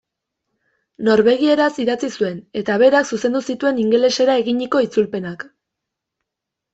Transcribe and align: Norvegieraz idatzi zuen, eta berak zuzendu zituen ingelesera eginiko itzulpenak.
Norvegieraz 1.09 1.67
idatzi 1.83 2.07
zuen, 2.21 2.39
eta 2.61 2.77
berak 2.83 3.09
zuzendu 3.17 3.41
zituen 3.49 3.81
ingelesera 3.83 4.39
eginiko 4.45 4.81
itzulpenak. 4.87 5.45